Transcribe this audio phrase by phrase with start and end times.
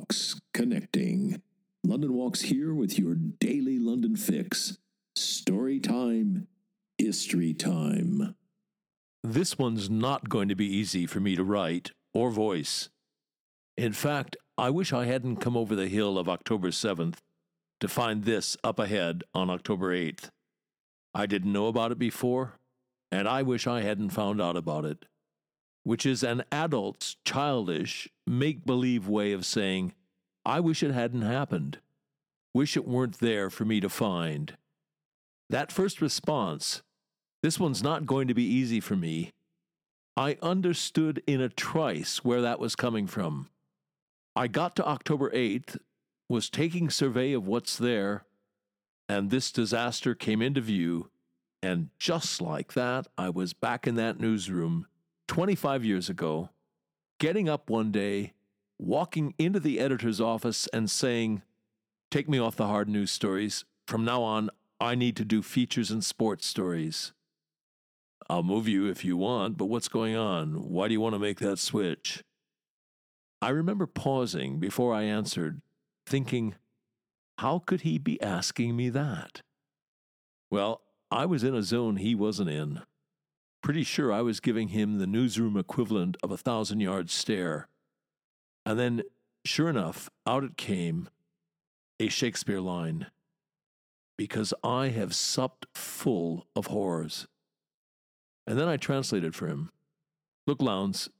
[0.00, 1.42] Walks Connecting.
[1.84, 4.78] London Walks here with your daily London fix.
[5.14, 6.46] Story time,
[6.96, 8.34] history time.
[9.22, 12.88] This one's not going to be easy for me to write or voice.
[13.76, 17.18] In fact, I wish I hadn't come over the hill of October 7th
[17.80, 20.30] to find this up ahead on October 8th.
[21.12, 22.54] I didn't know about it before,
[23.12, 25.04] and I wish I hadn't found out about it,
[25.82, 29.94] which is an adult's childish, make believe way of saying,
[30.44, 31.78] I wish it hadn't happened.
[32.54, 34.56] Wish it weren't there for me to find.
[35.48, 36.82] That first response,
[37.42, 39.32] this one's not going to be easy for me,
[40.16, 43.48] I understood in a trice where that was coming from.
[44.36, 45.78] I got to October 8th,
[46.28, 48.24] was taking survey of what's there,
[49.08, 51.10] and this disaster came into view,
[51.62, 54.86] and just like that, I was back in that newsroom
[55.30, 56.50] 25 years ago,
[57.20, 58.32] getting up one day,
[58.80, 61.40] walking into the editor's office, and saying,
[62.10, 63.64] Take me off the hard news stories.
[63.86, 67.12] From now on, I need to do features and sports stories.
[68.28, 70.68] I'll move you if you want, but what's going on?
[70.68, 72.24] Why do you want to make that switch?
[73.40, 75.62] I remember pausing before I answered,
[76.06, 76.56] thinking,
[77.38, 79.42] how could he be asking me that?
[80.50, 82.82] Well, I was in a zone he wasn't in.
[83.62, 87.68] Pretty sure I was giving him the newsroom equivalent of a thousand yard stare.
[88.64, 89.02] And then,
[89.44, 91.08] sure enough, out it came
[91.98, 93.06] a Shakespeare line
[94.16, 97.26] Because I have supped full of horrors.
[98.46, 99.70] And then I translated for him
[100.46, 101.10] Look, Lowndes,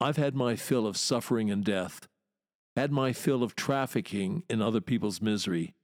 [0.00, 2.08] I've had my fill of suffering and death,
[2.76, 5.74] had my fill of trafficking in other people's misery.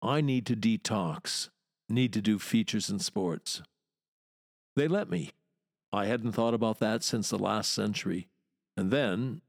[0.00, 1.50] I need to detox,
[1.88, 3.62] need to do features and sports.
[4.76, 5.32] They let me.
[5.92, 8.28] I hadn't thought about that since the last century.
[8.76, 9.42] And then,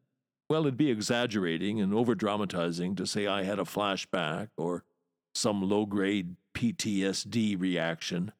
[0.49, 4.83] well, it'd be exaggerating and over dramatizing to say I had a flashback or
[5.33, 8.33] some low grade PTSD reaction.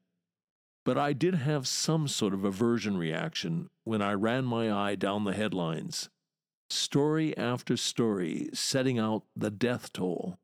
[0.86, 5.24] But I did have some sort of aversion reaction when I ran my eye down
[5.24, 6.10] the headlines
[6.70, 10.38] story after story setting out the death toll.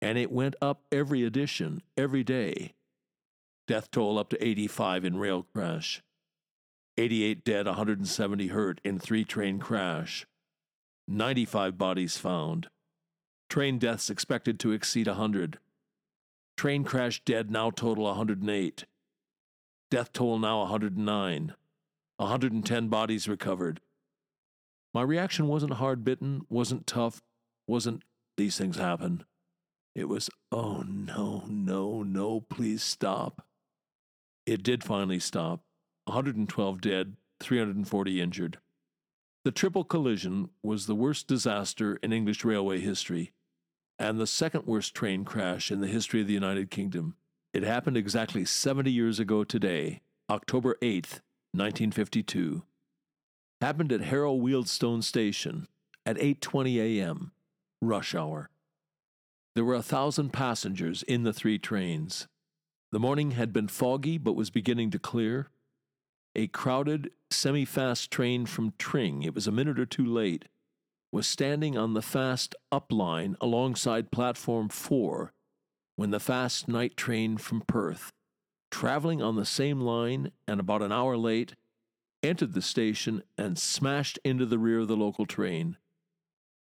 [0.00, 2.74] And it went up every edition, every day.
[3.66, 6.02] Death toll up to 85 in rail crash.
[6.98, 10.26] 88 dead, 170 hurt in three train crash.
[11.08, 12.68] 95 bodies found.
[13.48, 15.58] Train deaths expected to exceed 100.
[16.56, 18.84] Train crash dead now total 108.
[19.90, 21.54] Death toll now 109.
[22.16, 23.80] 110 bodies recovered.
[24.92, 27.22] My reaction wasn't hard bitten, wasn't tough,
[27.66, 28.02] wasn't
[28.36, 29.24] these things happen.
[29.94, 33.44] It was, oh no, no, no, please stop.
[34.46, 35.60] It did finally stop.
[36.06, 38.58] 112 dead, 340 injured.
[39.44, 43.32] The triple collision was the worst disaster in English railway history,
[43.98, 47.16] and the second worst train crash in the history of the United Kingdom.
[47.52, 50.00] It happened exactly 70 years ago today,
[50.30, 51.20] October 8th,
[51.52, 52.62] 1952
[53.64, 55.66] happened at Harrow Wealdstone Station
[56.04, 57.32] at 8:20 a.m.
[57.80, 58.50] rush hour.
[59.54, 62.28] There were a thousand passengers in the three trains.
[62.94, 65.48] The morning had been foggy but was beginning to clear.
[66.36, 70.44] A crowded, semi fast train from Tring, it was a minute or two late,
[71.10, 75.32] was standing on the fast up line alongside platform 4
[75.96, 78.12] when the fast night train from Perth,
[78.70, 81.56] traveling on the same line and about an hour late,
[82.22, 85.78] entered the station and smashed into the rear of the local train.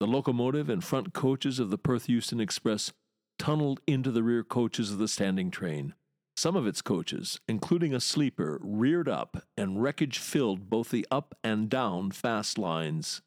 [0.00, 2.94] The locomotive and front coaches of the Perth Euston Express
[3.38, 5.92] tunneled into the rear coaches of the standing train.
[6.36, 11.34] Some of its coaches, including a sleeper, reared up and wreckage filled both the up
[11.44, 13.22] and down fast lines.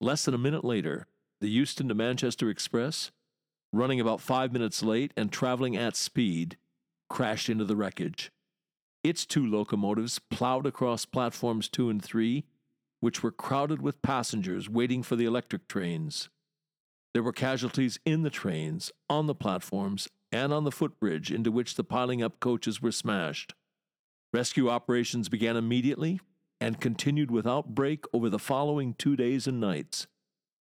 [0.00, 1.06] Less than a minute later,
[1.40, 3.10] the Euston to Manchester Express,
[3.72, 6.56] running about five minutes late and traveling at speed,
[7.10, 8.30] crashed into the wreckage.
[9.02, 12.44] Its two locomotives plowed across platforms two and three,
[13.00, 16.28] which were crowded with passengers waiting for the electric trains.
[17.14, 21.74] There were casualties in the trains, on the platforms, and on the footbridge into which
[21.74, 23.54] the piling up coaches were smashed.
[24.32, 26.20] Rescue operations began immediately
[26.60, 30.06] and continued without break over the following two days and nights.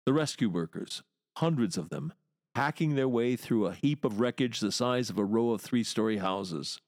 [0.06, 1.02] The rescue workers,
[1.36, 2.12] hundreds of them,
[2.54, 5.84] hacking their way through a heap of wreckage the size of a row of three
[5.84, 6.80] story houses.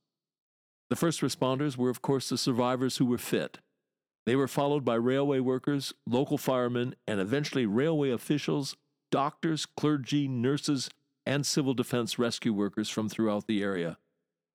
[0.90, 3.58] The first responders were, of course, the survivors who were fit.
[4.26, 8.76] They were followed by railway workers, local firemen, and eventually railway officials,
[9.10, 10.88] doctors, clergy, nurses,
[11.26, 13.98] and civil defense rescue workers from throughout the area.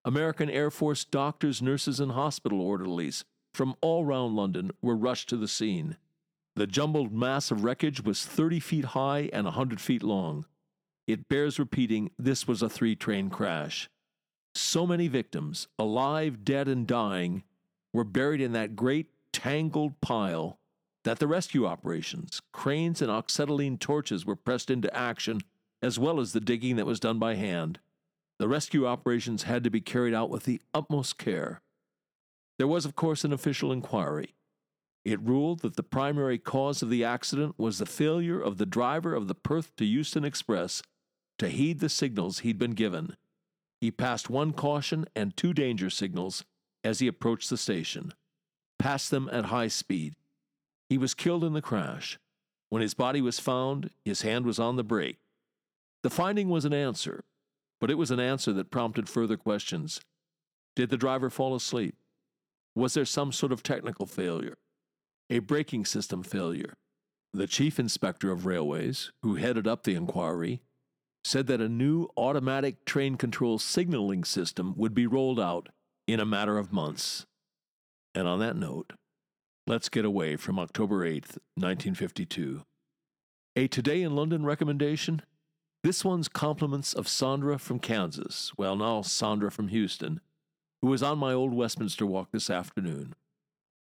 [0.06, 5.38] American Air Force doctors, nurses, and hospital orderlies from all round London were rushed to
[5.38, 5.98] the scene.
[6.56, 10.46] The jumbled mass of wreckage was 30 feet high and 100 feet long.
[11.08, 13.90] It bears repeating this was a three train crash.
[14.56, 17.44] So many victims, alive, dead, and dying,
[17.94, 20.60] were buried in that great tangled pile
[21.04, 25.42] that the rescue operations, cranes, and oxyacetylene torches were pressed into action,
[25.82, 27.80] as well as the digging that was done by hand.
[28.38, 31.62] The rescue operations had to be carried out with the utmost care.
[32.58, 34.36] There was, of course, an official inquiry.
[35.06, 39.14] It ruled that the primary cause of the accident was the failure of the driver
[39.16, 40.82] of the Perth to Euston Express
[41.38, 43.16] to heed the signals he'd been given.
[43.80, 46.44] He passed one caution and two danger signals
[46.84, 48.14] as he approached the station,
[48.78, 50.16] passed them at high speed.
[50.90, 52.20] He was killed in the crash.
[52.70, 55.20] When his body was found, his hand was on the brake.
[56.02, 57.26] The finding was an answer,
[57.82, 60.00] but it was an answer that prompted further questions.
[60.76, 61.96] Did the driver fall asleep?
[62.76, 64.58] Was there some sort of technical failure?
[65.30, 66.76] A braking system failure?
[67.34, 70.62] The chief inspector of railways, who headed up the inquiry,
[71.24, 75.70] said that a new automatic train control signaling system would be rolled out
[76.08, 77.26] in a matter of months.
[78.16, 78.94] And on that note,
[79.68, 82.64] let's get away from October 8th, 1952.
[83.56, 85.22] A Today in London recommendation?
[85.82, 90.20] This one's compliments of Sandra from Kansas, well, now Sandra from Houston,
[90.82, 93.16] who was on my old Westminster walk this afternoon.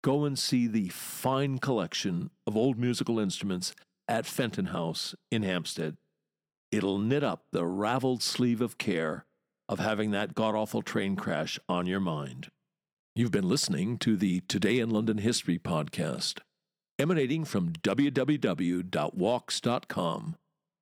[0.02, 3.74] Go and see the fine collection of old musical instruments
[4.08, 5.98] at Fenton House in Hampstead.
[6.70, 9.26] It'll knit up the raveled sleeve of care
[9.68, 12.48] of having that god awful train crash on your mind.
[13.14, 16.40] You've been listening to the Today in London History podcast,
[16.98, 18.76] emanating from www.walks.com,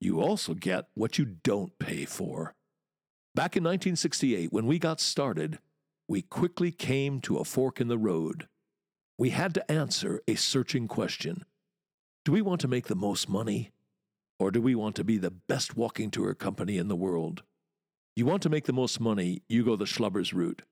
[0.00, 2.54] you also get what you don't pay for.
[3.34, 5.58] Back in 1968, when we got started,
[6.08, 8.48] we quickly came to a fork in the road.
[9.18, 11.44] We had to answer a searching question
[12.24, 13.70] Do we want to make the most money?
[14.38, 17.42] Or do we want to be the best walking tour company in the world?
[18.16, 20.62] You want to make the most money, you go the schlubbers route.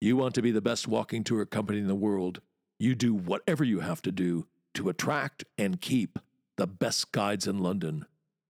[0.00, 2.40] You want to be the best walking tour company in the world,
[2.78, 6.18] you do whatever you have to do to attract and keep
[6.56, 8.06] the best guides in London.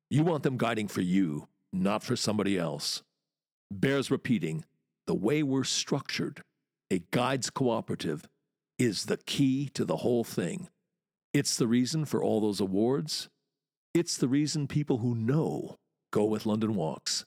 [0.08, 3.02] You want them guiding for you, not for somebody else.
[3.70, 4.64] Bears repeating
[5.06, 6.42] the way we're structured,
[6.90, 8.28] a guides cooperative,
[8.78, 10.68] is the key to the whole thing.
[11.32, 13.28] It's the reason for all those awards.
[13.94, 15.76] It's the reason people who know
[16.12, 17.24] go with London Walks.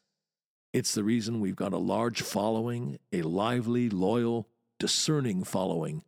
[0.74, 4.48] It's the reason we've got a large following, a lively, loyal,
[4.80, 6.04] discerning following.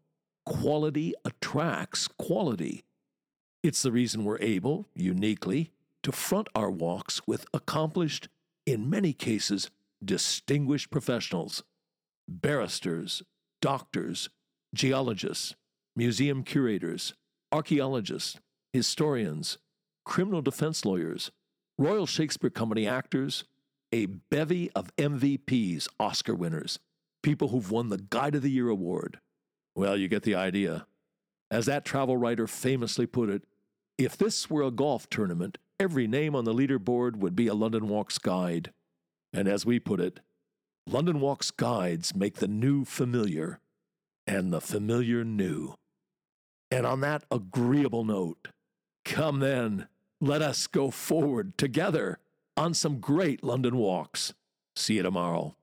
[0.46, 2.84] Quality attracts quality.
[3.64, 5.72] It's the reason we're able, uniquely,
[6.04, 8.28] to front our walks with accomplished,
[8.66, 9.70] in many cases,
[10.04, 11.64] distinguished professionals
[12.28, 13.24] barristers,
[13.62, 14.30] doctors,
[14.74, 15.56] geologists,
[15.96, 17.14] museum curators,
[17.52, 18.40] archaeologists,
[18.72, 19.58] historians,
[20.06, 21.32] criminal defense lawyers,
[21.78, 23.44] Royal Shakespeare Company actors,
[23.92, 26.80] a bevy of MVPs, Oscar winners,
[27.22, 29.20] people who've won the Guide of the Year award.
[29.76, 30.86] Well, you get the idea.
[31.50, 33.44] As that travel writer famously put it,
[33.98, 37.88] if this were a golf tournament, every name on the leaderboard would be a London
[37.88, 38.72] Walks guide.
[39.34, 40.20] And as we put it,
[40.86, 43.60] London Walks guides make the new familiar
[44.28, 45.74] and the familiar new.
[46.70, 48.50] And on that agreeable note,
[49.04, 49.88] come then,
[50.20, 52.20] let us go forward together
[52.56, 54.36] on some great London walks.
[54.76, 55.56] See you tomorrow.